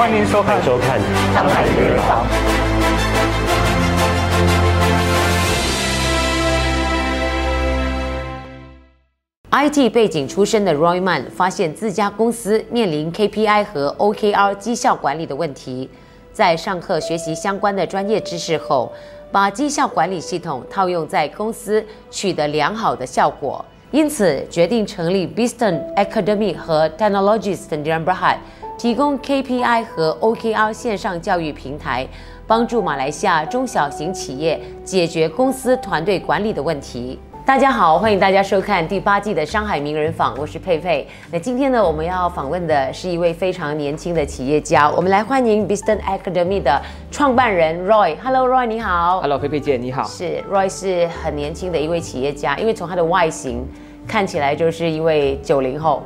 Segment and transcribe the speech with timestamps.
[0.00, 2.26] 欢迎收看收看，收看上海名人房。
[9.50, 15.90] IT 背景出身的 Roy Man 发现自家公司面临 KPI 和 OKR 绩效管理的问题，
[16.32, 18.90] 在上课学习相关的专业知识后，
[19.30, 23.62] 把绩效管理系统套用在公司，取得良好的效果。
[23.90, 28.40] 因此，决定成立 Biston Academy 和 Technologist n i r b r a h a t
[28.80, 32.08] 提供 KPI 和 OKR 线上教育平台，
[32.46, 37.18] 帮助马来西亚中小型企业解决公司团队管理的问题。
[37.44, 41.06] 大家好，欢迎大家收看第八季的《上海名人坊》，我是佩佩。
[41.30, 48.16] 那今天呢，我们要访问的是一位非常年轻的企业家，我们来欢迎 Biston Academy 的创办人 Roy。
[48.24, 49.20] Hello，Roy，你好。
[49.20, 50.04] Hello，佩佩姐，你好。
[50.04, 53.62] 是 Roy 是很年轻的一位企业家，因为从他的外形
[54.08, 56.02] 看起来就是一位九零后。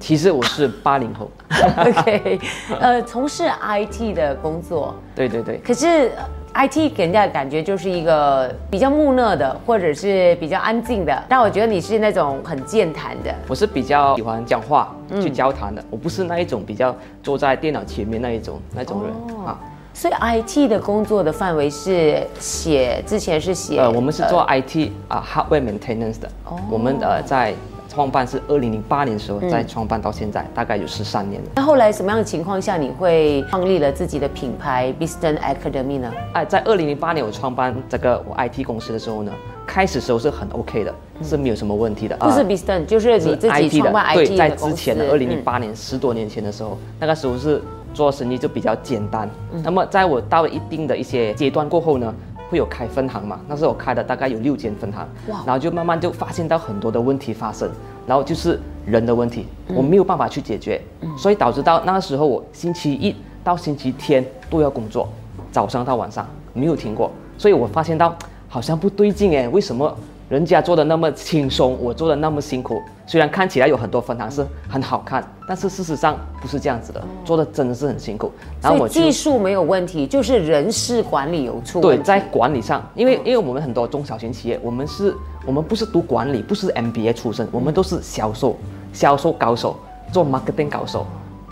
[0.00, 1.30] 其实我是八零后。
[1.76, 2.40] OK，
[2.80, 11.22] 呃，从事 IT 的工作，对对对，可是呃 IT 给人家的感觉就是一个比较木讷的，或者是比较安静的。
[11.28, 13.32] 但我觉得你是那种很健谈的。
[13.46, 19.60] 我是比较喜欢讲话、嗯去交谈的，我不是那一种比较坐在电脑前面那一种那种人、哦啊。
[19.92, 26.28] 所以 IT 的工作的范围是写，之前是写，呃，我们是做呃 IT 啊、hardware maintenance 的。
[26.46, 27.52] 哦我们呃在
[27.90, 31.48] 创办是二零零八年的时候，嗯在创办到现在大概有十三年了。
[31.56, 36.12] 那后来什么样的情况下你会创立了自己的品牌 Biston Academy 呢？
[36.32, 39.32] 哎，在二零零八年我创办这个我 IT 公司的时候呢，
[39.66, 42.16] 开始的时候是很 OK 的，是没有什么问题的。
[42.18, 44.50] 不是啊 Biston，就是你自己创办 IT 对，在。
[44.50, 47.60] 之前的二零零嗯八年、十多年前的时候，那个时候是
[47.92, 49.28] 做生意就比较简单。
[49.64, 52.14] 那么在我到了一定的一些阶段过后呢，
[52.50, 53.38] 会有开分行嘛？
[53.46, 55.42] 那时候我开的大概有六间分行，哇。
[55.46, 57.70] 然后就慢慢就发现到很多的问题发生，
[58.08, 60.82] 然后就是人的问题，我没有办法去解决，
[61.16, 63.14] 所以导致到那个时候我星期一
[63.44, 65.08] 到星期天都要工作，
[65.52, 68.14] 早上到晚上没有停过，所以我发现到
[68.48, 69.96] 好像不对劲哎，为什么
[70.30, 72.80] 人家做的那么轻松，我做的那么辛苦？
[73.04, 78.30] 虽然看起来有很多分行是很好看，但是事实上不是这样子的，做的真的是很辛苦。
[78.62, 85.12] 然后我技术没有问题，就是人事管理有错对，在管理上，因为因为我们很多中小型企业，我们是，
[85.44, 88.56] 我们不是读管理，不是 MBA 出身，我们都是销售，
[88.92, 89.76] 销售高手，
[90.12, 91.04] 做 marketing 高手。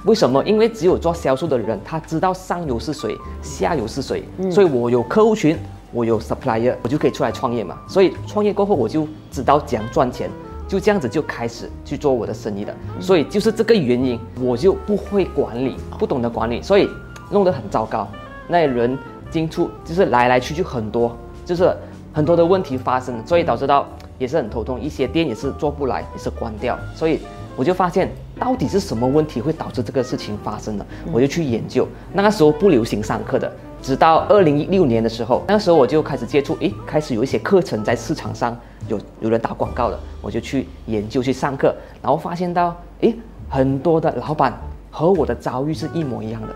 [0.04, 0.40] 为什么？
[0.44, 4.22] 因为只有做销售的人，他知道上游是谁，下游是谁，
[4.52, 5.58] 所以我有客户群，
[5.92, 7.78] 我有 supplier，我就可以出来创业嘛。
[7.88, 10.30] 所以创业过后，我就知道怎样赚钱，
[10.66, 12.74] 就这样子就开始去做我的生意的。
[13.00, 16.88] 所以就是这个原因，我就不会管理，不懂得管理，所以
[17.30, 18.06] 弄得很糟糕。
[18.46, 18.96] 那人
[19.30, 21.74] 进出就是来来去去很多，就是
[22.12, 23.86] 很多的问题发生，所以导致到
[24.18, 27.20] 也是很头痛，一些店也是做不来，也是关掉，所以
[27.56, 31.86] 我就发现到底是什么问题会导致这个事情发生的，我就去研究。
[32.12, 33.52] 那个时候不流行上课的，
[33.82, 38.56] 直到二零一六年的时候，那个时候我就开始接触，诶，开始有一些课程在市场上
[38.88, 43.14] 有有人打广告了，我就去研究去上课，然后发现到，诶，
[43.48, 44.52] 很多的老板
[44.90, 46.48] 和我的遭遇是一模一样的。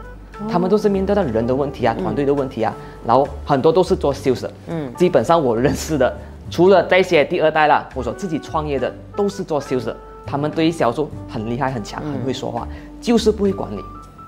[0.48, 2.74] 他们都是面对到人的问题啊，团队的问题啊，
[3.06, 6.12] 然后很多都是做 sales 的，嗯，基本上我认识的，
[6.50, 9.96] 除了这些第二代啦，我说自己创业的都是做 sales 的，
[10.26, 12.66] 他们对于销售很厉害、很强、很会说话，
[13.00, 13.80] 就是不会管理。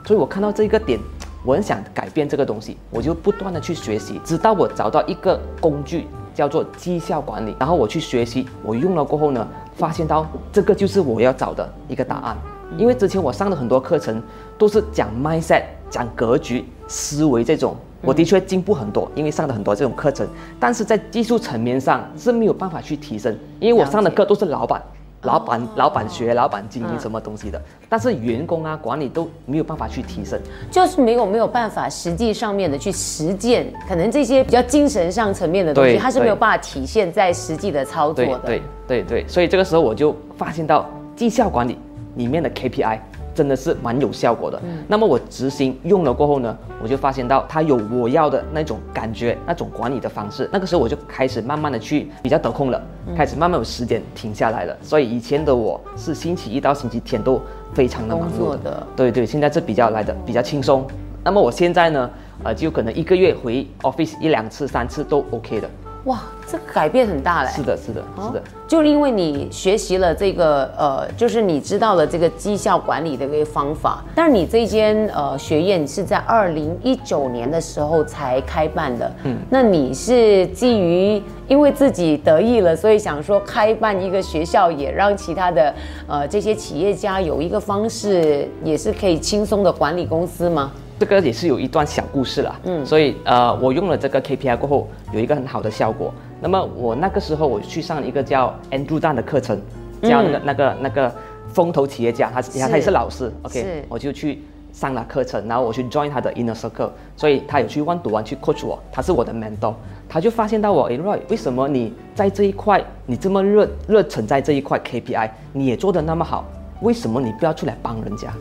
[0.06, 1.00] 所以我看到这个点，
[1.44, 9.46] 我很想改变这个东西，我就不断的去学习，直到我找到一个工具叫做绩效管理，然后我去学习，我用了过后呢，
[9.76, 12.36] 发现到这个就是我要找的一个答案。
[12.78, 14.20] 因为之前我上的很多课程
[14.56, 20.26] 都是讲 mindset、讲格局、思维这种，我的确进步很多，因为上了很多这种课程，
[20.58, 24.82] 但是在技术层面上是没有办法去提升，因为我上的课都是老板。
[25.24, 30.38] 老板、老板学、老板经营什么东西的，但是员工啊、管理都没有办法去提升。
[30.70, 38.38] 就是没有没有办法实际上面的去实践，可能这些比较精神上层面的东西，对它是没有办法体现在实际的操作的。
[38.44, 41.78] 对对对对，所以这个时候我就发现到绩效管理
[42.16, 42.98] 里面的 KPI
[43.34, 44.60] 真的是蛮有效果的。
[44.86, 50.48] 那么我执行用了过后呢，我就发现到它有我要的那种感觉，那种管理的方式。
[50.52, 52.80] 那个时候我就开始慢慢的去比较得空了，
[53.16, 54.76] 开始慢慢有时间停下来了。
[54.80, 57.40] 所以以前的我是星期一到星期天都
[57.72, 58.58] 非常的忙碌的。
[58.58, 60.86] 的对对，现在是比较来的比较轻松。
[61.22, 62.10] 那么我现在呢，
[62.44, 65.68] 呃，就可能一个月回 office 一两次、三次都 OK 的。
[66.04, 67.50] 哇，这个改变很大嘞。
[67.50, 68.42] 是的，是的，是的。
[68.66, 85.74] 就是因为你学习了这个呃，就是你知道了这个绩效管理的一个方法，但是你这间呃学院是在二零一九年的时候才开办的，嗯，那你是基于因为自己得意了，所以想说开办一个学校，也让其他的
[86.06, 90.72] 呃这些企业家有一个方式，也是可以轻松的管理公司吗？
[90.98, 96.12] 这个也是有一段小故事了，嗯，所以呃，我用了这个 KPI 过后，有一个很好的效果。
[96.40, 99.60] 那么我那个时候我去上一个叫 Andrew Dan 的课程，
[100.02, 101.14] 教那个那个那个
[101.52, 104.42] 风投企业家，他他他也是老师，OK，我就去
[104.72, 109.74] 上了课程，然后我去 join 他的 inner circle，所以他有去 one to one 去 coach 我，他是我的 mentor，
[110.08, 116.44] 他就发现到我，哎，Roy，为什么你在这一块你这么热热忱在这一块 KPI，你也做得那么好，
[116.82, 118.32] 为什么你不要出来帮人家？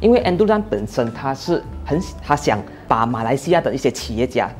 [0.00, 4.50] 因为 Andrew Dan 本身他是很他想把马来西亚的一些企业家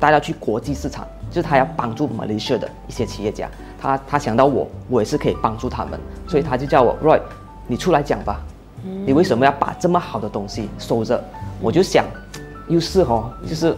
[0.00, 1.06] 带到去国际市场。
[1.30, 3.46] 就是他要帮助马来西亚的一些企业家，
[3.78, 7.20] 他他想到我，我也是可以帮助他们，所以他就叫我 Roy，
[7.66, 8.40] 你出来讲吧，
[9.04, 11.22] 你为什么要把这么好的东西收着？
[11.60, 12.06] 我就想，
[12.66, 13.76] 又是哦，就是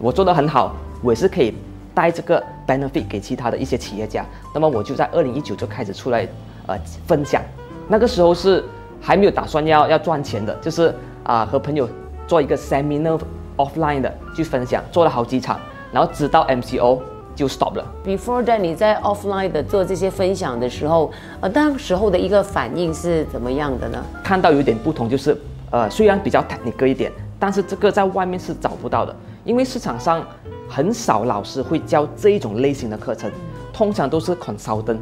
[0.00, 1.54] 我做的很好，我也是可以
[1.94, 4.26] 带这个 benefit 给其他的一些企业家。
[4.52, 6.26] 那么我就在二零一九就开始出来
[6.66, 6.76] 呃
[7.06, 7.40] 分享，
[7.86, 8.64] 那个时候是
[9.06, 11.86] 还没有打算要要赚钱的，就是啊和朋友
[12.26, 13.20] 做一个 seminar
[13.58, 15.60] offline 的去分享，做了好几场。
[15.92, 16.98] 然后直到 MCO
[17.36, 17.84] 就 stop 了。
[18.02, 24.02] Before that，你在 offline 的做这些分享的时候，呃，当时候的一个反应是怎么样的呢？
[24.22, 25.36] 看到有点不同，就是
[25.70, 29.14] 呃，虽然比较 technical 一点，但是这个在外面是找不到的，
[29.44, 30.26] 因为市场上
[30.66, 33.30] 很少老师会教这一种类型的课程，
[33.70, 34.98] 通常都是 consultant，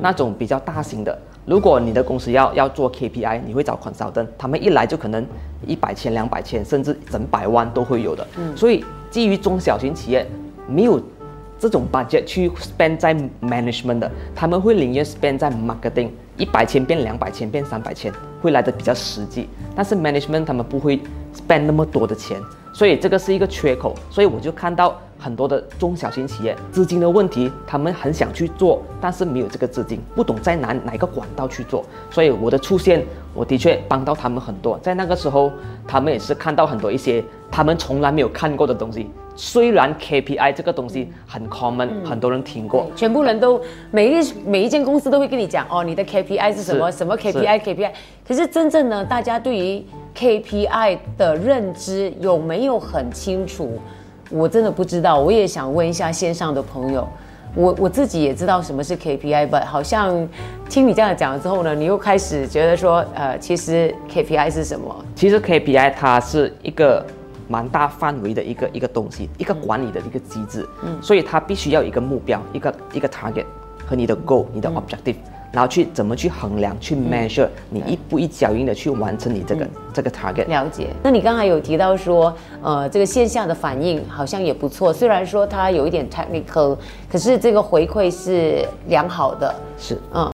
[0.00, 1.16] 那种比较大型的。
[1.44, 5.26] 如果你的公司要要做 KPI，你会找 consultant，他们一来就可能
[5.66, 8.26] 一百千、两百千，甚至整百万都会有的。
[8.54, 10.26] 所以基于中小型企业
[10.68, 11.00] 没有
[11.58, 19.48] 这种 budget 去 spend 在 management 的，他们会宁愿 spend 在 marketing，一百千变两百千变三百千，会来的比较实际。
[19.74, 21.00] 但是 management 他们不会
[21.34, 22.40] spend 那么多的钱，
[22.72, 23.94] 所以这个是一个缺口。
[24.10, 25.00] 所以我就看到。
[25.22, 31.84] 很多的中小型企业资金的问题，他们很想去做，但是没有这个资金，不懂在哪哪个管道去做。
[32.10, 34.76] 所以我的出现，我的确帮到他们很多。
[34.82, 35.52] 在那个时候，
[35.86, 39.08] 他们也是看到很多一些他们从来没有看过的东西。
[39.36, 43.60] 虽然 KPI 这个东西很 common，很多人听过，全部人都
[43.92, 47.92] 每一每一间公司都会跟你讲哦，你的 KPI 是什么什么 KPI KPI。
[48.26, 49.84] 可是真正呢，大家对于
[50.16, 53.78] KPI 的认知有没有很清楚？
[54.30, 57.06] 我真的不知道，我也想问一下线上的朋友，
[57.54, 60.26] 我我自己也知道什么是 KPI，但好像
[60.70, 65.04] 听你这样讲了之后呢，你又开始觉得说，呃，其实 KPI 是什么？
[65.14, 67.04] 其实 KPI 它是一个
[67.48, 73.44] 蛮大范围的一个一个东西，一个管理的一个机制，嗯，所以它必须要有一个目标，一个一个 target
[73.86, 75.16] 和你的 goal，你的 objective。
[75.52, 80.46] 然后去怎么去衡量，去 measure，你一步一脚印的去完成你这个这个 target。
[80.46, 80.88] 了解。
[81.02, 86.76] 那你刚才有提到说，呃，这个线下的反应好像也不错，虽然说它有一点 technical，
[87.10, 89.54] 可是这个回馈是良好的。
[89.78, 89.98] 是。
[90.14, 90.28] 嗯，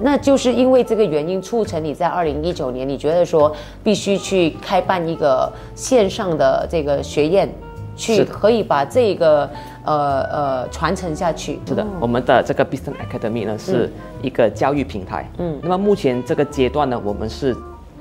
[0.00, 7.52] 那就是因为这个原因促成你在二零一九年，你觉得说必须去开办一个线上的这个学院。
[7.96, 9.50] 去可以把这个
[9.84, 11.58] 呃呃传承下去。
[11.66, 13.90] 是的，我们的这个 Business Academy 呢是
[14.22, 15.28] 一个教育平台。
[15.38, 17.56] 嗯，那么目前这个阶段呢，我们是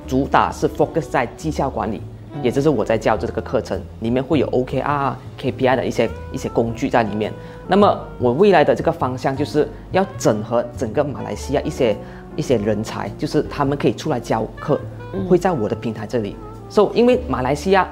[0.08, 2.02] 主打是 focus 在绩效管理，
[2.42, 7.32] 也就是我在教这个课程里面会有 OKR、KPI 的一些一些工具在里面。
[7.68, 11.96] 那么我未来的这个方向就是要整合整个马来西亚一些
[12.36, 14.80] 一些人才，就是他们可以出来教课，
[15.27, 16.36] 会在我的平台这里。
[16.70, 17.88] So 因为马来西亚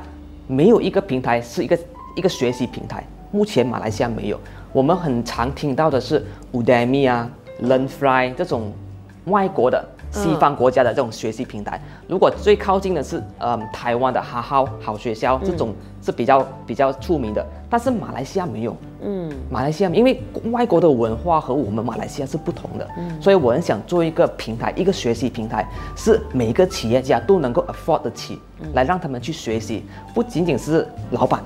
[0.47, 1.77] 没有一个平台是一个。
[2.17, 3.05] 一个学习平台，
[3.37, 4.39] 目前马来西亚没有。
[4.73, 7.29] 我们很常听到的是 Udemy 啊、
[7.61, 8.73] LearnFly 这种
[9.25, 11.79] 外国的西方国家的这种学习平台。
[12.07, 17.45] 如果最靠近的是嗯台湾的哈好好学校，这种是比较比较出名的。
[17.69, 18.75] 但是马来西亚没有。
[19.01, 22.89] 嗯，马来西亚因为外国的文化和我们马来西亚是不同的，
[23.21, 25.63] 所以我很想做一个平台，一个学习平台，
[25.95, 28.39] 是每一个企业家都能够 afford 得起，
[28.73, 31.43] 来让他们去学习，不仅仅是老板。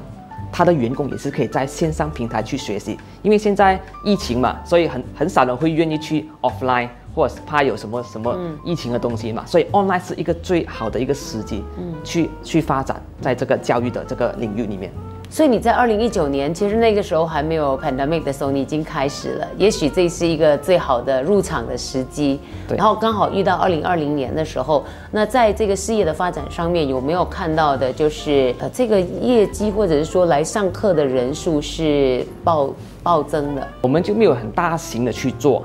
[0.51, 14.91] 他的员工也是可以在线上平台去学习，因为现在疫情嘛，所以很很少人会愿意去 offline，或者是怕有什么什么疫情的东西嘛，所以 online 是一个最好的一个时机，嗯，去去发展在这个教育的这个领域里面。
[15.31, 19.47] 所以你在二零一九年，其实那个时候还没有 pandemic 的时候，你已经开始了。
[19.57, 22.37] 也许这是一个最好的入场的时机。
[22.67, 32.69] 对然后刚好遇到二零二零年的时候，那在这个事业的发展上面，有没有看到的，就是呃这个业绩或者是说来上课的人数是暴
[33.01, 33.65] 暴增的？
[33.83, 35.63] 我们就没有很大型的去做，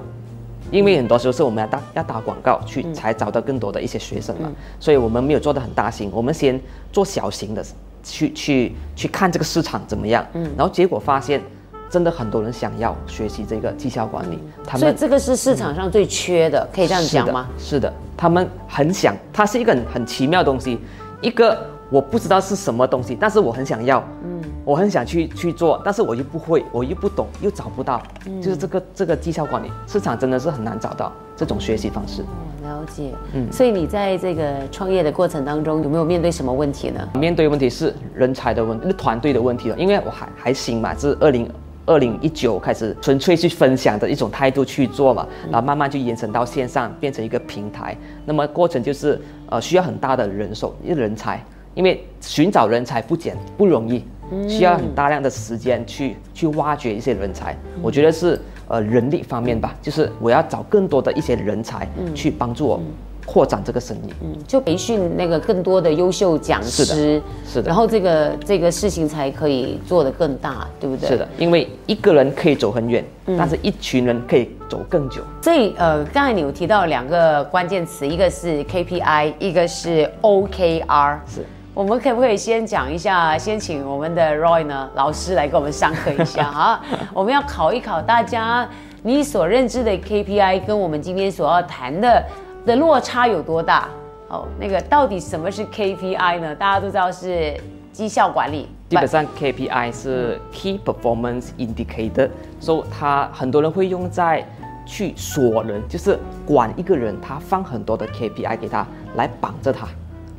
[0.70, 6.60] 因为很多时候是我们要打要打广告去才找到更多的一些学生嘛，所以我们没有做的很大型，我们先
[6.92, 7.64] 做小型的，
[8.02, 10.50] 去去去看这个市场怎么样，嗯。
[10.56, 11.40] 然后结果发现
[11.88, 17.48] 真的很多人想要学习这个绩效管理，他们所以这个是市场上最缺的，可以这样讲吗？
[17.56, 20.80] 是的，是的，他们很想，它是一个很很奇妙的东西，
[21.20, 21.56] 一个
[21.88, 24.35] 我不知道是什么东西，但是我很想要，嗯，
[24.66, 28.02] 我很想去去做，但是我又不会，我又不懂，又找不到，
[28.42, 32.22] 就是这个这个绩效管理市场真的是很难找到这种学习方式。
[32.22, 32.26] 哦，
[32.64, 33.12] 了解。
[33.32, 37.08] 嗯，所以你在这个创业的过程当中，有没有面对什么问题呢？
[37.14, 41.48] 面对问题是人才的问，是团队的问题了，因为我还还行嘛，是二零。
[41.88, 47.96] 二零一九开始纯粹去分享的一种态度去做嘛，然后慢慢就延伸到线上，变成一个平台。
[48.24, 51.40] 那么过程就是呃需要很大的人手，一人才，
[51.74, 54.04] 因为寻找人才不简不容易，
[54.48, 57.56] 需要很大量的时间去去挖掘一些人才。
[57.82, 62.80] 我觉得是呃人力方面吧，就是我要找更多的一些人才去帮助我。
[63.28, 71.08] 扩展这个生意，嗯，就培训那个更多的优秀讲师，是的是的然后这个这个事情才可以做得更大，对不对？
[71.08, 73.04] 是的，因为一个人可以走很远，
[73.36, 75.22] 但是一群人可以走更久。
[75.42, 81.18] 所以呃，刚才你有提到两个关键词，一个是 KPI，一个是 OKR。
[81.26, 81.44] 是，
[81.76, 86.80] 我们可不可以先讲一下，先请我们的 Roy 呢老师来给我们上课一下 哈？
[87.12, 88.66] 我们要考一考大家，
[89.02, 92.24] 你所认知的 KPI 跟我们今天所要谈的
[92.64, 93.90] 的落差有多大？
[94.28, 96.54] 哦，那个到底什么是 KPI 呢？
[96.54, 97.54] 大家都知道是
[97.92, 104.42] 绩效管理，基本上 KPI 是 Key Performance Indicator，所以它很多人会用在
[104.86, 109.86] 去锁人，就是管一个人，他放很多的 KPI 给他来绑着他。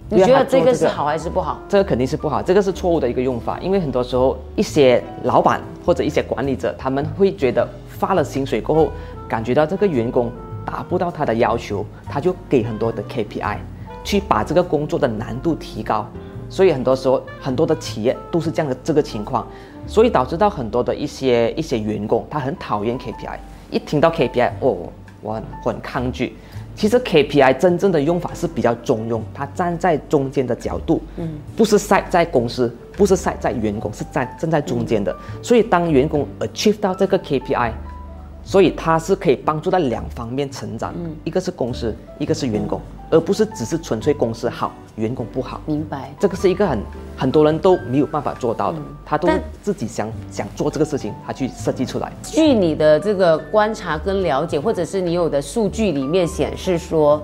[0.10, 1.60] 你觉得这个是好还是不好？
[1.68, 8.90] 这个肯定是不好，这个是错误的一个用法，因为很多时候一些老板或者一些管理者，他们会觉得发了薪水过后，
[9.28, 10.32] 感觉到这个员工
[10.66, 13.58] 达不到他的要求，他就给很多的 KPI，
[14.02, 16.08] 去把这个工作的难度提高，
[16.50, 19.46] 所以很多时候很多的企业都是这样的这个情况，
[19.86, 23.38] 所以导致到很多的一些一些员工他很讨厌 KPI，
[23.72, 24.78] 一听到 KPI 哦，
[25.22, 26.38] 我很我很抗拒。
[26.78, 35.14] 其实 KPI 真正的用法是比较中庸，它站在中间的角度，嗯，不是晒在公司，不是晒在员工，是站站在中间的。
[35.42, 37.72] 所以当员工 achieve 到这个 KPI，
[38.44, 40.94] 所以它是可以帮助到两方面成长，
[41.24, 45.62] 一个是公司，一个是员工，而不是只是纯粹公司好，员工不好。
[45.66, 46.14] 明白。
[46.20, 46.80] 这个是一个很
[47.16, 49.30] 很多人都没有办法做到的，他都
[49.62, 52.12] 自己想想做这个事情，他去设计出来。
[52.24, 57.22] 据你的这个观察跟了解，或者是你有的数据里面显示说，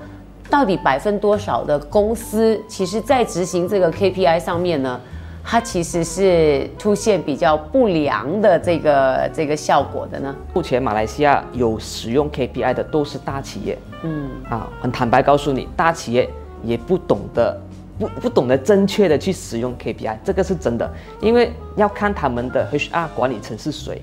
[0.50, 5.00] 到底百分多少的公司，其实在执行这个 KPI 上面呢，
[5.46, 10.36] 它其实是出现比较不良的这个这个效果的呢？
[10.54, 16.28] 目前马来西亚有使用 KPI 的都是大企业，嗯啊，很坦白告诉你，大企业
[16.64, 17.62] 也不懂得
[18.00, 24.02] 不不懂得正确的去使用 KPI，这个是真的，因为要看他们的 HR 管理层是谁。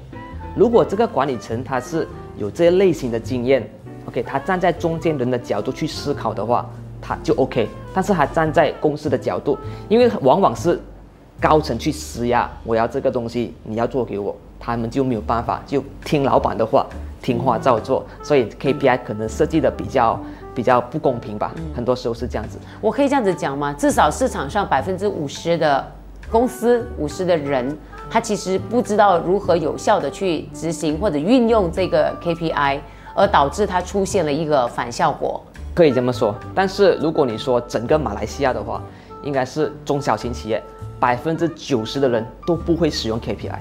[0.54, 2.06] 如果这个管理层他是
[2.36, 3.68] 有这类型的经验
[4.06, 6.68] ，OK，他站在中间人的角度去思考的话，
[7.00, 7.68] 他就 OK。
[7.92, 10.80] 但是他站在公司的角度，因为往往是
[11.40, 16.86] 高层去施压，我要这个东西，你要做给我，他们就没有办法，就听老板的话，
[17.22, 20.20] 听话照做，所以 KPI 可能设计的比较
[20.54, 22.58] 比较不公平吧，很多时候是这样子。
[22.80, 23.72] 我可以这样子讲吗？
[23.72, 25.82] 至少市场上百分之五十的
[26.30, 27.74] 公司、五十的人，
[28.10, 32.80] 他其实不知道如何有效的去执行或者运用这个 KPI，
[33.14, 35.42] 而导致它出现了一个反效果。
[35.74, 38.82] 可以这么说，但是如果你说整个马来西亚的话，
[39.22, 40.62] 应该是中小型企业
[41.00, 43.58] 百分之九十的人都不会使用 KPI，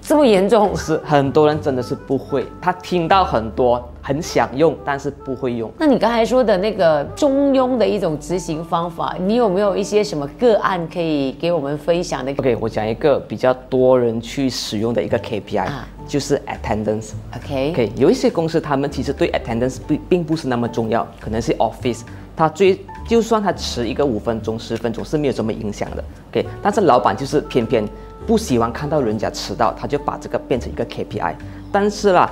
[0.00, 0.74] 这么严重？
[0.76, 5.70] 是很多人真的是不会，他听到很多很想用，但是不会用。
[5.76, 17.10] 那你刚才说的那个中庸的一种执行方法，你有没有一些什么个案可以给我们分享的 OK，我讲一个比较多人去使用的一个 KPI，、啊就是 attendance。
[17.36, 22.00] ？OK，OK，有一些公司他们其实对 attendance 并并不是那么重要，可能是 office，
[22.34, 26.04] 它最就算他迟一个五分钟、十分钟是没有什么影响的。
[26.30, 27.88] OK，但是老板就是偏偏
[28.26, 31.34] 不喜欢看到人家迟到，他就把这个变成一个 KPI。
[31.72, 32.30] 但是啦，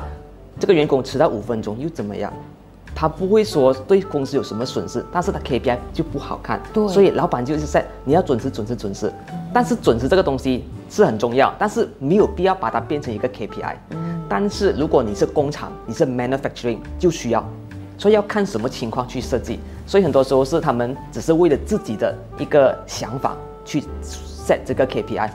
[0.61, 2.31] 这个员工迟到五分钟又怎么样？
[2.95, 6.61] 他不会说对公司有什么损失，但是他 KPI 就不好看。
[6.75, 9.11] 对所以老板就是在你要准时、准时、准时。
[9.55, 13.77] 但是准时这个东西是很重要，但是没有必要把它变成一个 KPI。
[14.29, 17.43] 但是如果你是工厂，你是 manufacturing 就需要，
[17.99, 19.59] 所以要看什么情况去设计。
[19.87, 25.31] 所以很多时候是他们只是为了自己的一个想法去 set 这个 KPI。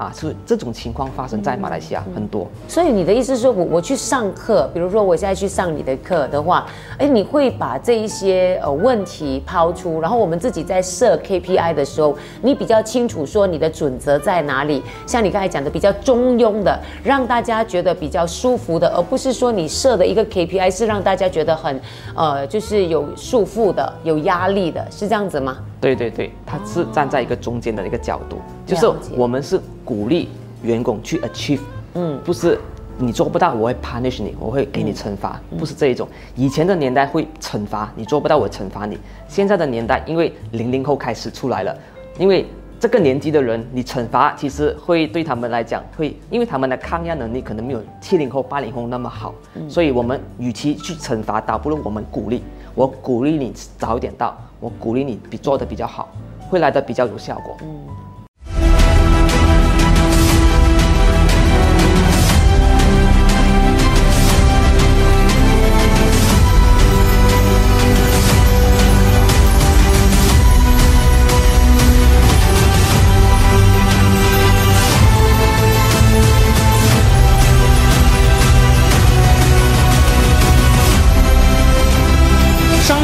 [0.00, 2.48] 啊，是这种情况发生在马来西亚很多。
[2.66, 6.66] 所以你的意思是说，我我去上课，比如说我现在去上你的课的话，
[6.96, 14.82] 哎，你会把这一些呃问题抛出，然后我们自己在设 KPI 的时候，你比较清楚说你的准则在哪里。
[15.06, 21.78] 像你刚才讲的比较中庸的，让大家觉得比较舒服的，而不是说你设的一个 KPI 是让大家觉得很
[22.16, 25.58] 呃就是有束缚的、有压力的，是这样子吗？
[25.80, 30.28] 对对对，他是站在一个中间的一个角度，就是我们是鼓励
[30.62, 31.60] 员工去 achieve，
[31.94, 32.58] 嗯，不是
[32.98, 36.06] 你做不到我会 punish 你，我会给你惩罚，不是这一种。
[36.36, 41.74] 以前的年代会惩罚你做不到我惩罚你，现在的年代因为零零后开始出来了，
[42.18, 42.44] 因为
[42.78, 49.34] 这个年纪的人你惩罚其实会对他们来讲会，因为他们的抗压能力可能没有七零后八零后那么好，
[49.66, 52.42] 所以我们与其去惩罚，倒不如我们鼓励，
[52.74, 54.36] 我鼓励你早一点到。
[54.60, 56.08] 我鼓励你比做的比较好，
[56.48, 57.56] 会来的比较有效果。
[57.62, 57.86] 嗯。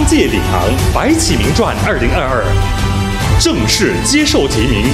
[0.06, 0.62] 界领航
[0.94, 2.44] 白起名传二零二二
[3.40, 4.84] 正式接受提名，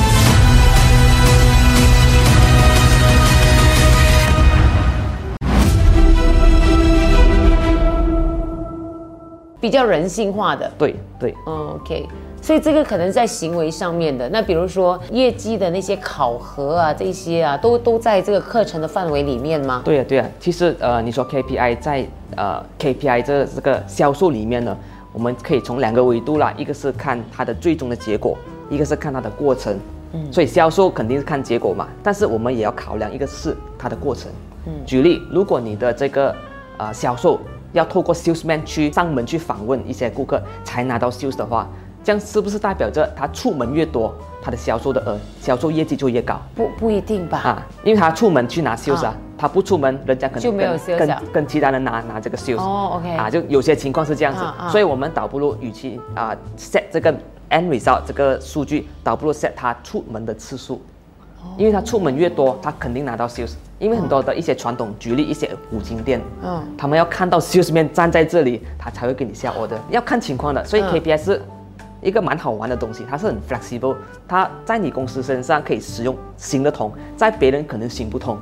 [9.60, 10.72] 比较人性化的。
[10.78, 12.08] 对对，OK，
[12.40, 14.26] 所以这个可能在行为上面的。
[14.30, 19.82] 那比如说业绩的那些考核啊，这些啊，都都在这个课程的范围里面吗？
[19.84, 22.04] 对呀对呀，其实呃，你说 KPI 在
[22.34, 24.74] 呃 KPI 这这个销售里面呢？
[25.12, 28.36] 我们可以从两个维度啦，一个是看它的最终的结果，
[28.70, 29.78] 一个是看它的过程。
[30.14, 34.30] 嗯，所以销售肯定是看结果嘛，但是我们也要考量一个是它的过程。
[34.66, 36.34] 嗯，举例，如果你的这个
[36.78, 37.40] 呃销售
[37.72, 41.68] 要透过 salesman 去上门去访问一些顾客才拿到 sales 的话，
[42.04, 46.40] 这样是不是代表着他出门越多，他的销售的额销售业绩就越高？
[46.54, 47.38] 不不一定吧？
[47.38, 49.14] 啊，因为他出门去拿 sales 啊。
[49.38, 57.12] 他不出门，人家可能就没有 sales，跟跟其他人拿拿这个 sales 哦，OK 啊，就有些情况是这样子，所以我们倒不如与其啊 set 这个
[57.50, 60.80] end result 这个数据，倒不如 set 他出门的次数，
[61.56, 63.54] 因为他出门越多，他肯定拿到 sales。
[63.80, 70.64] 因为很多的一些传统，举例一些五金店，嗯，他们要看到 sales 面站在这里，他才会给你下 order，要看情况的。
[70.64, 71.42] 所以 KPI 是
[72.02, 73.96] 一个蛮好玩的东西，它是很 flexible，
[74.28, 78.36] 它在你公司身上可以使用行得通，在别人可能行不通。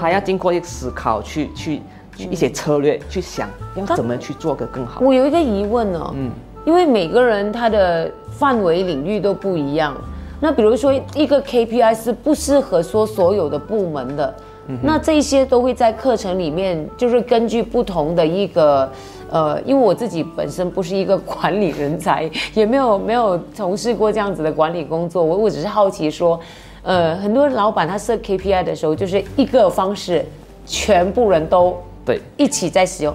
[0.00, 1.82] 他要经过一个思考，去去
[2.16, 5.00] 去一些策略去想，要怎么去做个更好。
[5.00, 6.30] 我有一个疑问哦，嗯，
[6.64, 9.96] 因为每个人他的范围领域都不一样，
[10.40, 14.34] 那比如说一个 KPI 是不适合说所有的部门的，
[14.80, 18.88] 那这些都会在课程里面，就是根据不同的一个，
[19.30, 26.38] 呃，因为我自己本身不是一个 管理人才，也没有没有从事过这样子的管理工作，我我只是好奇说。
[26.86, 30.22] 呃，很多老板他设 KPI 的时候，就是一个方式，
[30.66, 33.14] 全部人都对一起在使用，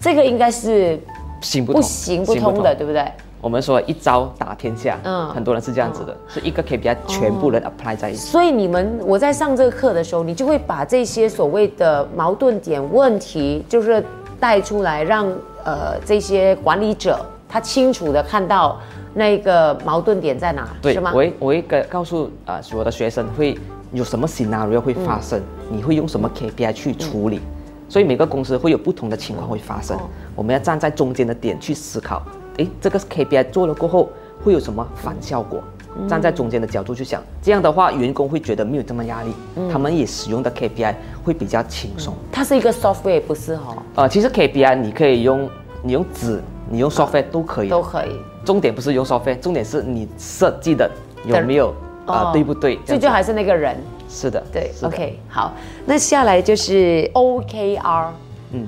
[0.00, 0.98] 这个应该是
[1.42, 3.04] 行不不行不通的，对不对？
[3.42, 8.20] 我们说一招打天下，嗯，很多人是这样子的，是一个 KPI 全部人 apply 在一起。
[8.20, 14.02] 所以你们我在上这个课的时候，你就会把这些所谓的矛盾点、问题，就是
[14.40, 15.26] 带出来，让
[15.64, 18.80] 呃这些管理者他清楚的看到。
[19.12, 20.68] 那个矛盾点在哪？
[20.80, 23.58] 对，我会我会跟告诉啊，所有的学生会
[23.92, 27.40] 有什么 scenario 会发生，你会用什么 KPI 去处理？
[27.88, 29.98] 所以每个公司会有不同的情况会发生，
[30.36, 32.22] 我们要站在中间的点去思考。
[32.58, 34.10] 诶，这个 KPI 做了过后
[34.44, 35.60] 会有什么反效果？
[36.08, 39.32] 站在中间的角度去想，这样的话员工会觉得没有这么压力，
[39.70, 42.14] 他们也使用的 KPI 会比较轻松。
[42.30, 43.76] 它是一个 software 不是哈？
[43.96, 45.48] 呃，其实 KPI 你可以用，
[45.82, 48.12] 你用纸，你用 software 都可以，都可以。
[48.44, 50.90] 重点不是用 software，，重点是你设计的
[51.24, 51.74] 有没有
[52.06, 52.78] 啊，对不对？
[52.86, 53.76] 最终还是那个人。
[54.08, 54.72] 是的，对。
[54.82, 55.52] OK，好，
[55.86, 58.06] 那下来就是 OKR。
[58.52, 58.66] 嗯，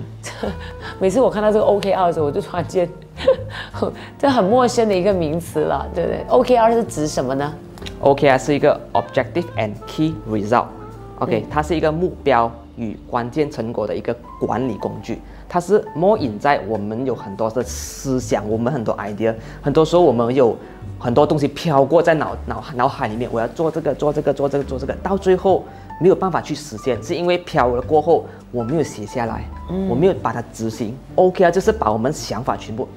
[1.00, 2.88] 每次我看到这个 OKR 的时候，我就突然间，
[4.18, 7.52] 这很陌生的一个名词了，对不对？OKR 是指什么呢
[8.00, 10.66] ？OKR 是一个 Objective and Key Result。
[11.18, 15.20] OK，它是一个目标与关键成果的一个管理工具。
[15.52, 20.56] 它是 more in 在我们有很多的思想，我们很多 idea，很多时候我们有
[20.98, 25.62] 很多东西飘过在脑脑脑海里面，我要做这个做这个做这个做这个，到最后
[26.00, 29.44] 没有办法去实现，是因为飘了过后我没有写下来，
[29.90, 30.96] 我没有把它执行。
[31.16, 32.88] OK 啊，就是把我们想法全部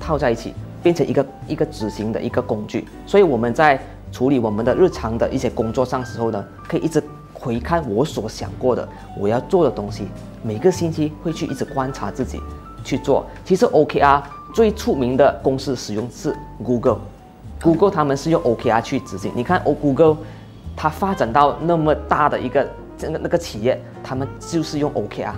[0.00, 2.86] 套在一起，变成一个一个执行的一个工具。
[3.08, 3.76] 所以我们在
[4.12, 10.06] 处理我们的日常的一些工作上时候呢，可以一直回看我所想过的我要做的东西，
[10.44, 12.38] 每个星期会去一直观察自己
[12.84, 13.24] 去做。
[13.46, 14.22] 其实 OKR
[14.54, 19.32] 最出名的公司使用是 Google，Google 他们是用 OKR 去执行。
[19.34, 20.18] 你看 O Google，
[20.76, 25.32] 它发展到那么大的一个这个那个企业，他们就是用 OKR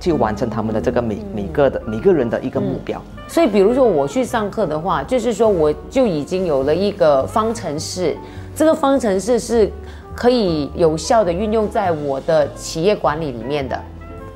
[0.00, 3.00] 去完成他们的这个每每个的每个人的一个目标。
[3.28, 8.16] 所以，比如说我去上课的话，就是说我就已经有了一个方程式，
[8.54, 9.70] 这个方程式是
[10.14, 13.78] 可以有效的运用在我的企业管理里面的。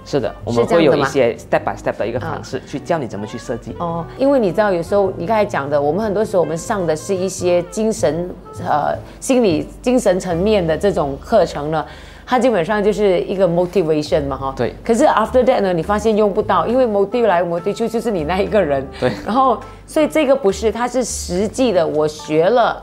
[0.05, 3.75] 是的，我们会有一些 step by step 的一个方式去教你怎么去设计。
[3.79, 8.29] 哦，因为你知道，有时候你刚才讲的，我们很多时候我们上的是一些精神、
[8.67, 11.85] 呃心理、精神层面的这种课程呢，
[12.27, 14.55] 它基本上就是一个 motivation 嘛，哈。
[14.57, 18.85] 对可是 after that 呢，你发现用不到，因为 motive 来 motive 去就是你那一个人。
[18.99, 22.83] 对然后，所以这个不是，它是实际的，我学了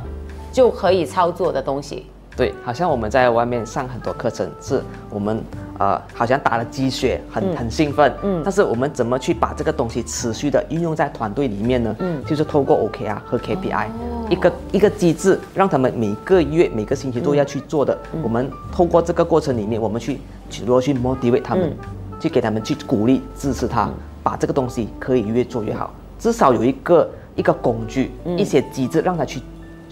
[0.52, 2.06] 就可以操作的东西。
[2.38, 5.42] 对，好像我们在外面上很多课程，是我们
[5.80, 11.96] 呃好像打了鸡血，很很兴奋，嗯，但是我们怎么去把这个东西持续的运用在团队里面呢？
[11.98, 13.88] 嗯，就是透过 OKR 和 KPI、
[14.30, 17.98] 一个一个机制，让他们每个月每个星期都要去做的。
[18.22, 21.76] 我们透过这个过程里面，我们去去如何去 motivate 他们，
[22.20, 23.90] 去给他们去鼓励支持他，
[24.22, 29.42] 把这个东西可以越做越好，至少有一个一个工具，一些机制让他去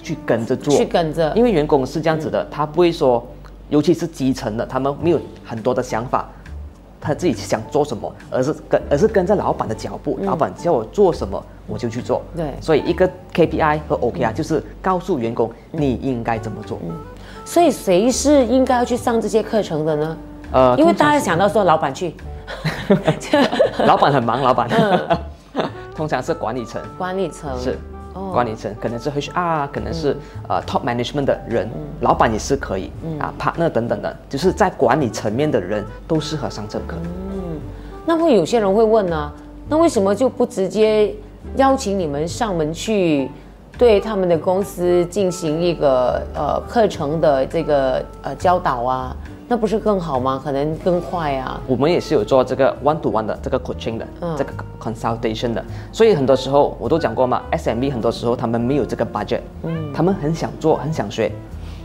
[0.06, 1.34] 去跟着做，去跟着。
[1.36, 3.26] 因为员工是这样子的，他不会说，
[3.70, 6.30] 尤其是基层的，他们没有很多的想法，
[7.02, 12.22] 他自己想做什么，而是跟而是跟着老板的脚步，老板叫我做什么我就去做。
[12.36, 12.54] 对。
[12.62, 16.78] 所以一个 KPI 和 OKR 就是告诉员工你应该怎么做。
[17.44, 20.18] 所以谁是应该要去上这些课程的呢？
[20.52, 22.14] 呃因为大家想到说老板去，
[23.86, 24.70] 老板很忙，老板，
[25.96, 26.80] 通常是管理层。
[26.96, 27.50] 管理层。
[27.60, 27.72] 是。
[27.72, 27.95] 哦
[28.32, 30.16] 管理层，可能是 HR，可能是、
[30.48, 36.96] 呃 top management 的人，老板也是可以，啊 partner 等等的，就是在管理层面的人都适合上这课。
[38.06, 39.32] 那会有些人会问呢、
[39.68, 41.14] 那为什么就不直接
[41.58, 43.30] 邀请你们上门去
[43.78, 49.16] 对他们的公司进行一个呃课程的这个呃教导啊？
[49.48, 50.42] 那不是更好吗？
[50.44, 51.62] 可能更快啊。
[51.68, 61.32] 我们也是有做这个 one to one 的这个 coaching 的，这个 consultation 的，所以很多时候我都讲过嘛，SMB 很多时候他们没有这个 budget，嗯，他们很想做，很想学，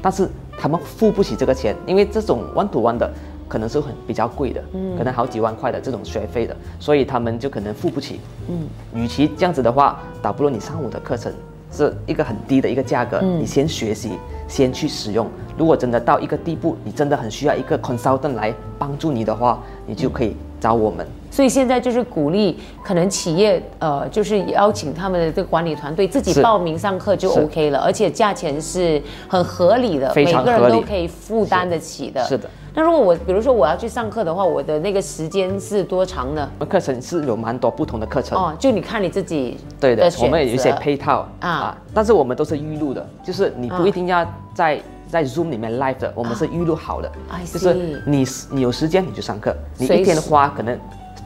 [0.00, 3.10] 但是他们付不起这个钱，因为这种 one to one 的
[3.46, 11.30] 可能是很比较贵的，嗯，可能好几万块的这种学费的，所以他们就可能付不起，嗯，与其这样子的话，倒不如你上我的课程。
[11.70, 14.12] 是一个很低的一个价格，你先学习，
[14.48, 15.26] 先去使用。
[15.56, 21.06] 如果真的到一个地步，你真的很需要一个 consultant 来帮助你的话，你就可以找我们。
[21.30, 32.24] 所以现在就是鼓励，可能企业呃，就是邀请他们的这个管理团队自己报名上课就 OK 了，而且价钱是很合理的，非每个人都可以负担得起的。
[32.24, 32.50] 是的。
[32.74, 36.48] 那如果我比如说我要去上课的话，我的那个时间是多长呢？
[36.58, 41.48] 我们课程是有蛮多不同的课程，哦，就你看你自己对的，我们也有一些配套啊。
[41.48, 43.78] 啊但是我们都是预录的，就是你啊。
[43.78, 47.10] 不一定要在、在 Zoom 里面 live 的，我们是预录好的。
[47.44, 50.78] 就是你你有时间你就上课，你一天花可能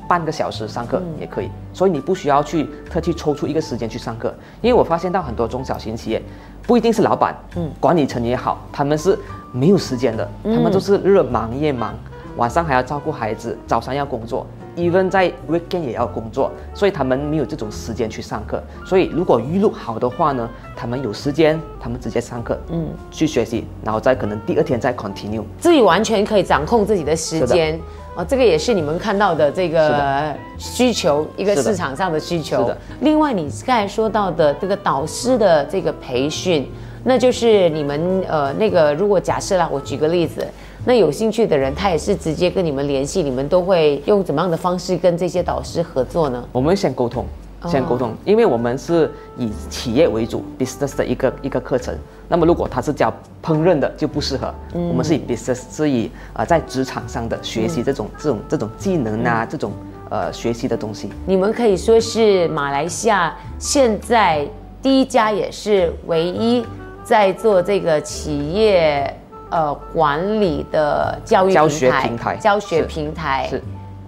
[0.09, 6.23] 半个小时上课也可以，所以你不需要去特地抽出一个时间去上课，因为我发现到很多中小型企业，
[6.67, 9.19] 不一定是老板，嗯，管理层也好，他们是
[9.55, 11.95] 没有时间的，他们都是日忙夜忙，
[12.37, 14.45] 晚上还要照顾孩子，早上要工作。
[14.77, 18.61] even 在 weekend 也要工作，所以他们没有这种时间去上课。
[18.85, 25.45] 所以如果预录好的话呢，他们有时间，他们直接上课，嗯，去学习，然后再可能第二天再 continue。
[25.61, 27.79] 自己完全可以掌控自己的时间。
[28.17, 32.59] 哦，这个也是你们看到的这是个需求，一个市场上的需求。
[32.63, 36.69] 是的另外，你刚才说到的这个导师的这个培训，
[37.05, 40.47] 那就是你们呃那个，如果假设啦，我举个例子，
[40.87, 46.43] 那有兴趣的人，他也是直接跟你们联系，你们都会用怎么样的方式跟这些导师合作呢？
[46.51, 47.27] 我们先沟通，
[47.67, 51.95] 先沟通，因为我们是以企业为主，business 的一个一个课程。
[52.27, 53.13] 那么如果他是教
[53.43, 54.53] 烹饪的，就不适合。
[54.73, 59.73] 我们是以 business 是以呃在职场上的学习这种、这种这种技能啊，这种
[60.09, 61.11] 呃学习的东西。
[61.27, 64.47] 你们可以说是马来西亚现在
[64.81, 66.65] 第一家，也是唯一
[67.05, 69.15] 在做这个企业
[69.51, 73.47] 呃管理的教育教学平台、教学平台。
[73.49, 73.63] 是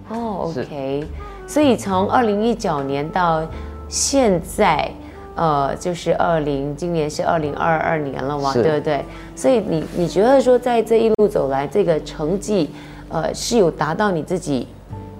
[0.09, 1.07] 哦是，OK。
[1.45, 3.41] 所以从二零一九年到
[3.87, 4.91] 现在，
[5.35, 9.05] 呃，就是二零，今年是二零二二年了嘛，对不对？
[9.35, 12.69] 所以你你觉得说在这一路走来，这个成绩，
[13.07, 14.67] 呃，是有达到你自己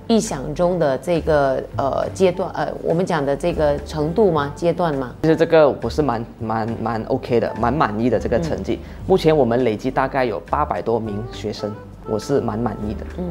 [0.07, 4.51] 意想中的这个呃阶段，呃，我们讲的这个程度吗？
[4.55, 5.13] 阶段吗？
[5.21, 8.79] 其实这个我是蛮蛮蛮 OK 的，蛮满意的这个成绩。
[9.05, 11.73] 目前我们累计大概有八百多名学生，
[12.09, 13.05] 我是蛮满意的。
[13.17, 13.25] 嗯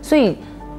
[0.00, 0.38] 所以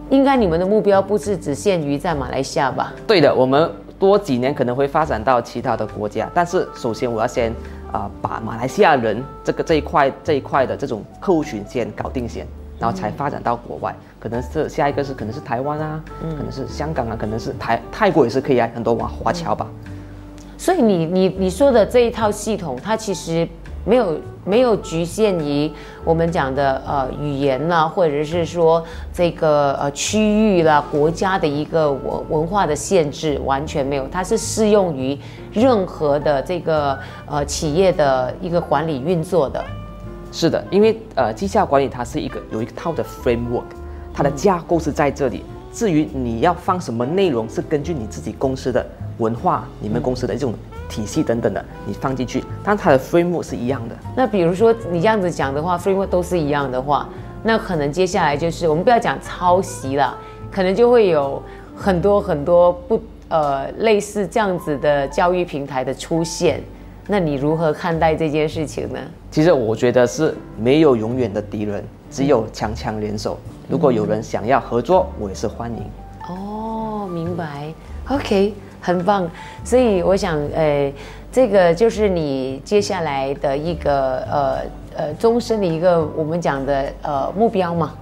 [0.10, 2.92] 应该你们的目标不是只限于在马来西亚吧？
[3.06, 7.54] 对的，我们多几年可能会发展到其他的国家，但是首先我要先
[7.92, 12.48] 啊、把马来西亚人这个这一块这一块的这种客户群先搞定先，
[12.80, 13.96] 然后才发展到国外。
[14.20, 19.68] 可能是下一个是可能是台湾啊，可能是香港啊，可能是台泰国也是可以啊，很多华华侨吧。
[20.58, 23.48] 所以你你你说的这一套系统，它其实
[23.86, 25.72] 没有没有局限于
[26.04, 35.18] 我们讲的呃语言啦，或者是说这个呃区域啦、国家的一个文文化的限制，完全没有，它是适用于
[35.54, 39.64] 任何的这个呃企业的一个管理运作的。
[40.32, 43.64] 是的，因为呃，绩效管理它是一个有一套的 framework，
[44.14, 45.44] 它的架构是在这里。
[45.72, 48.86] 至于你要放什么内容，是根据你自己公司的
[49.20, 50.54] 文化、你们公司的这种
[50.90, 52.44] 体系等等的，你放进去。
[52.64, 53.96] 但它的 framework 是一样的。
[54.16, 57.08] 那比如说你这样子讲的话，framework 都是一样的话，
[57.44, 60.18] 那可能接下来就是我们不要讲抄袭了，
[60.52, 61.42] 可能就会有
[61.76, 66.62] 很多很多不呃类似这样子的教育平台的出现。
[67.08, 69.00] 那你如何看待这件事情呢？
[69.32, 73.38] 其实我觉得是没有永远的敌人，只有强强联手。
[73.70, 75.84] 如果有人想要合作，我也是欢迎。
[76.28, 77.72] 哦，明白。
[78.10, 79.30] OK，很棒。
[79.64, 80.92] 所以我想，呃，
[81.32, 84.58] 这个就是你接下来的一个呃
[84.96, 87.94] 呃终身的一个我们讲的呃目标嘛。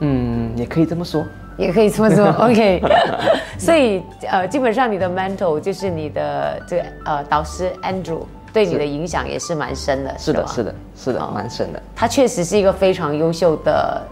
[0.00, 1.22] 嗯，也可以这么说。
[1.58, 2.82] 也可以这么说，OK。
[3.58, 8.20] 所以呃，基本上你的 mentor 就是你的这个呃导师 Andrew，
[8.52, 10.18] 对你的影响也是蛮深的。
[10.18, 14.02] 是的，是的，是的哦，蛮深的，他确实是一个非常优秀的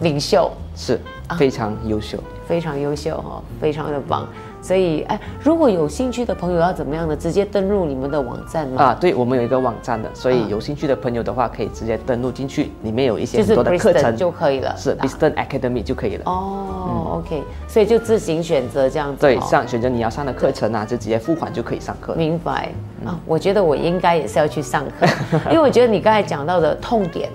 [0.00, 1.00] 领袖，是
[1.38, 2.18] 非常优秀。
[2.46, 4.28] 非常优秀哈、非常的棒。
[4.60, 7.16] 所以哎，如果有兴趣的朋友要怎么样呢？
[7.16, 8.82] 直接登录你们的网站吗？
[8.82, 14.74] 啊，对，我们有一个网站的，所啊以有兴趣的朋友的话，可以直接登录进去，里面有一些就是很多的课程就可以了。
[14.76, 16.24] 是啊 Biston Academy 就可以了。
[16.26, 19.20] 哦、k 所以就自行选择这样子。
[19.20, 22.14] 对，哦上选择你要上的课程啊，就直接付款就可以上课。
[22.14, 22.70] 明白
[23.04, 25.06] 啊，我觉得我应该也是要去上课，
[25.50, 27.30] 因为我觉得你刚才讲到的痛点，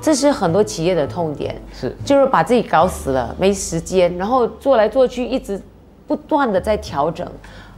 [0.00, 5.60] 这是很多企业的痛点，是就是把自己搞死了，没时间，然后做来做去，一直
[6.06, 7.26] 不断的在调整，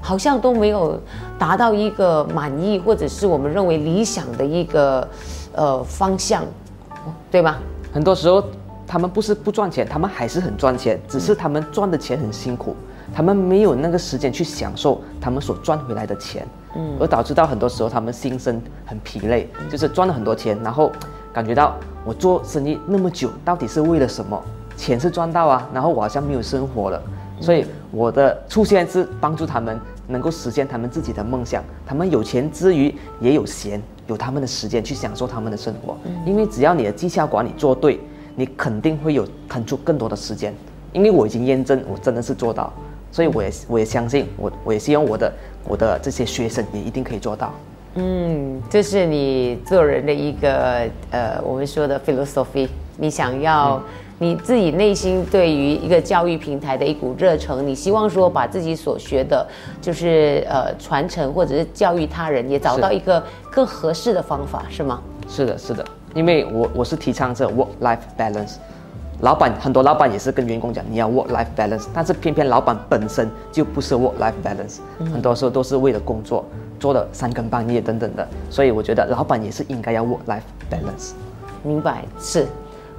[0.00, 1.00] 好像都没有
[1.38, 5.08] 达到一个满意或者是我们认为理想的一个
[5.54, 6.44] 呃方向，
[7.30, 7.56] 对吗？
[7.90, 8.44] 很多时候
[8.88, 12.74] 他们不是不赚钱，他们还是很赚钱，只是他们赚的钱很辛苦，
[13.14, 20.90] 他们没有那个时间去享受他们所赚回来的钱，嗯，而导致到很多时候他们心生很疲累，就是赚了很多钱，然后
[21.34, 24.42] 感觉到我做生意那么久，到底是为了什么？
[24.74, 27.02] 钱是赚到啊，然后我好像没有生活了，
[27.40, 31.62] 所以我的出现是帮助他们能够实现他们自己的梦想。
[31.84, 35.96] 他们有钱之余也有闲，有他们的时间去享受他们的生活。
[36.24, 38.00] 因为只要你的绩效管理做对，
[38.38, 40.54] 你肯定会有腾出更多的时间。
[40.92, 42.72] 因为我已经验证，我真的是做到，
[43.12, 45.32] 所以我也我也相信，我我也希望我的
[45.64, 47.52] 我的这些学生也一定可以做到。
[47.96, 52.68] 嗯，这是你做人的一个呃，我们说的 philosophy。
[52.96, 53.80] 你想要、
[54.18, 59.46] 你自己内心对于一个教育平台的一股热诚，你希望说把自己所学的，
[59.80, 65.00] 就是呃传承或者是教育他人，也找到一个更合适的方法，是吗？
[65.28, 68.54] 是的，是的，因为我我是提倡这 work life balance。
[69.20, 74.78] 老板很多老板也是跟员工讲你要 work life balance，但是偏偏老板本身就不是 work life balance，、
[75.12, 76.44] 很多时候都是为了工作
[76.78, 81.14] 做了三更半夜等等的，所以我觉得老板也是应该要 work life balance。
[81.64, 82.46] 明白，是。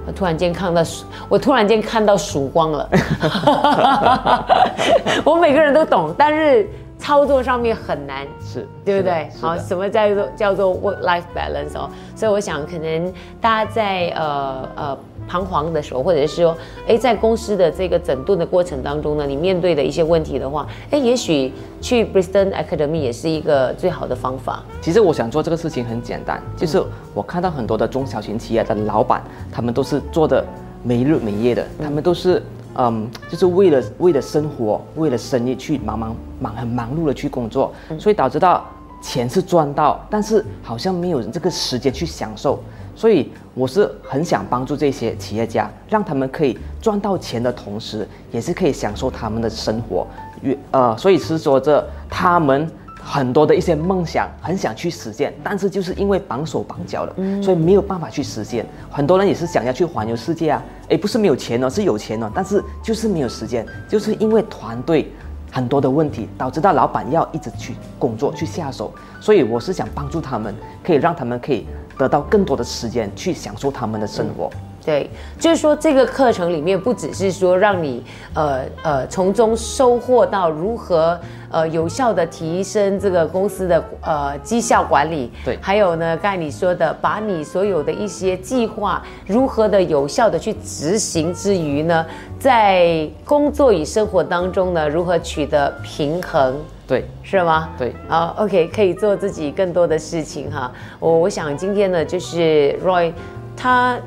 [0.06, 2.88] 我突然间看到曙，我突然间看到曙光了。
[5.24, 6.66] 我每个人都懂，但是
[7.10, 8.24] 操作上面很难。
[8.40, 9.28] 是，对不对？
[9.40, 11.90] 好，什么叫做叫做 work life balance 哦？
[12.14, 24.62] 所以我想，可能大家在呃呃彷徨的时候，或者是说，哎，在公司的这个整顿的过程当中呢，你面对的一些问题的话，哎，也许去 Bristol Academy 也是一个最好的方法。
[24.80, 26.80] 其实我想做这个事情很简单，就是
[27.12, 29.20] 我看到很多的中小型企业的老板，
[29.50, 30.44] 他们都是做的
[30.84, 32.40] 没日没夜的，他们都是
[32.76, 38.64] 嗯，就是为了为了生活，为了生意去忙忙忙很忙碌的去工作，所以导致到
[39.02, 42.62] 钱是赚到，但是好像没有这个时间去享受。
[42.94, 50.06] 所以我是很想帮助这些企业家，让他们可以赚到钱的同时，也是可以享受他们的生活。
[50.42, 52.70] 越呃，所以是说这他们
[53.02, 58.64] 很多的一些梦想很想去实现，但是就是因为绑手绑脚了，所以没有办法去实现。
[58.90, 65.10] 很多人也是想要去环游世界啊，诶，不是没有钱哦，是有钱哦，但是就是没有时间，就是因为团队。
[65.52, 71.66] 很多的问题导致到老板要一直去工作去下手，所以我是想帮助他们，可以让他们可以
[71.98, 74.48] 得到更多的时间去享受他们的生活。
[74.84, 78.02] 对，就是说这个课程里面不只是说让你
[78.34, 92.06] 呃呃从中收获到如何呃有效的提升这个公司的呃绩效管理，对，还有呢刚才你说的把你所有的一些计划如何的有效的去执行之余呢，
[92.38, 97.68] 在工作与生活当中呢如何取得平衡，对，是吗？
[97.76, 100.72] 对，好，OK，可以做自己更多的事情哈。
[100.98, 103.12] 我我想今天呢就是 Roy
[103.54, 103.98] 他。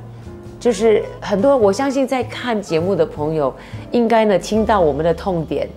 [0.63, 3.53] 就是很多，我相信在看节目的朋友，
[3.91, 5.67] 应该呢听到我们的痛点，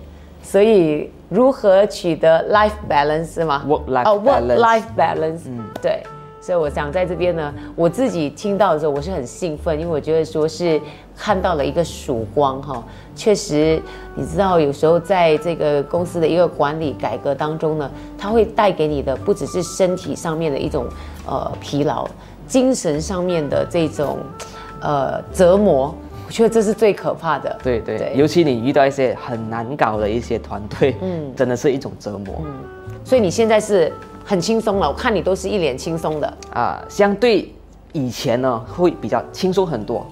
[0.41, 6.01] 所以如何取得 life balance 是吗？work life 哦，work life balance，嗯，对。
[6.39, 10.79] 所以我想在这边呢，我自己听到的时候，我是很兴奋，因为我觉得说是
[11.17, 12.81] 看到了一个曙光哈。
[13.13, 13.81] 确实，
[14.15, 20.85] 你知道有时候在这个公司的一个管理改革当中呢，它会带给你的不只是身体上面的一种
[21.25, 22.07] 呃疲劳，
[22.47, 24.19] 精神上面的这种。
[24.81, 25.93] 呃，折磨，
[26.27, 27.57] 我觉得这是最可怕的。
[27.63, 32.35] 对对，尤其你遇到一些很难搞的一些团队，嗯，真的是一种折磨。
[32.45, 32.53] 嗯，
[33.03, 33.91] 所以你现在是
[34.23, 36.79] 很轻松了，我看你都是一脸轻松的啊。
[36.87, 37.51] 相对
[37.91, 40.05] 以前呢，会比较轻松很多。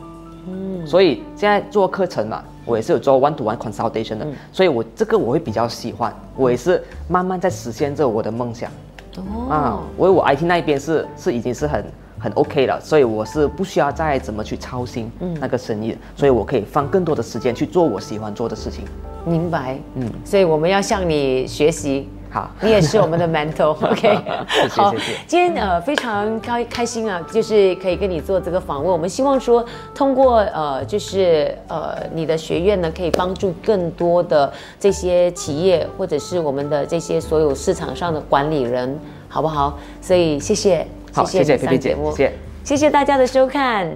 [0.47, 8.71] 嗯，所以现在做课程嘛，我也是有做 one to one consultation 的，所以我这个我会比较喜欢，我也是慢慢在实现着我的梦想。
[9.17, 11.86] 哦，啊，我我 IT 那一边是是已经是很。
[12.19, 18.86] 很 OK 了，所以我是不需要再怎么去操心那个生意，所以我可以放更多的时间去做我喜欢做的事情。
[19.25, 22.08] 明白，嗯，所以我们要向你学习。
[22.30, 24.19] 好，你也是我们的 mentor，OK。
[24.69, 24.93] 好，
[25.25, 28.91] 今天呃非常开开心啊，就是可以跟你做这个访问。
[28.91, 38.99] 我们希望说，通过呃就是呃你的学院呢，可以帮助更多的这些企业或者是我们的这些所有市场上的管理人，
[39.30, 39.80] 好不好？
[40.01, 40.86] 所以谢谢。
[41.15, 42.32] 好，谢谢 P P 姐，谢谢，
[42.65, 43.89] 谢谢大家的收看。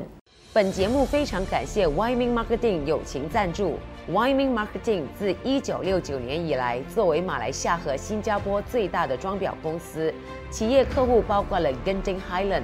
[0.54, 3.78] 本节目非常感谢 Wyoming Marketing 友情赞助。
[4.10, 10.14] Wyoming Marketing 自一九六九年以来，作为马来西亚和新加坡最大的装裱公司，
[10.50, 12.64] 企业客户包括了 Genting Highland、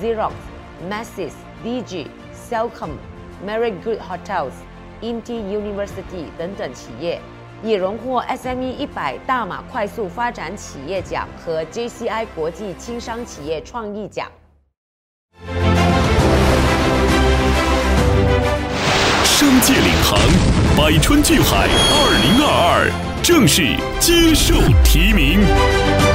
[0.00, 0.30] Xerox、
[0.88, 1.32] Masses、
[1.64, 2.06] DG、
[2.48, 2.90] Cellcom、
[3.44, 4.52] Marriott Good Hotels、
[5.02, 7.20] Inti University 等等企业。
[7.66, 14.30] 也荣获 SME 一百大马快速发展企业奖和 JCI 国际轻商企业创意奖。
[19.24, 20.16] 商界领航，
[20.76, 26.05] 百川聚海，二零二二正式接受提名。